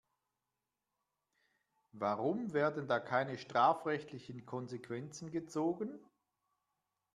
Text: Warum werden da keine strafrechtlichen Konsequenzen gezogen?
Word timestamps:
Warum 1.93 2.53
werden 2.53 2.87
da 2.87 2.99
keine 2.99 3.37
strafrechtlichen 3.37 4.47
Konsequenzen 4.47 5.29
gezogen? 5.29 5.99